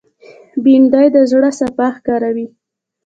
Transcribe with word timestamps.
بېنډۍ 0.63 1.07
د 1.15 1.17
زړه 1.31 1.49
صفا 1.59 1.87
ښکاروي 1.95 2.47